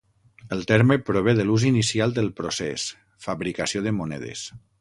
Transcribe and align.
El 0.55 0.63
terme 0.71 0.97
prové 1.09 1.35
de 1.41 1.45
l'ús 1.49 1.67
inicial 1.71 2.17
del 2.17 2.31
procés: 2.41 2.89
fabricació 3.27 3.87
de 3.91 3.97
monedes. 4.03 4.49